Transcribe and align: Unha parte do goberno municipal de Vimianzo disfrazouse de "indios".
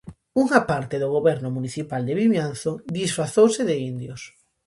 Unha 0.43 0.59
parte 0.69 0.95
do 1.01 1.09
goberno 1.15 1.49
municipal 1.57 2.01
de 2.07 2.13
Vimianzo 2.21 2.71
disfrazouse 2.97 3.61
de 3.69 3.75
"indios". 3.91 4.21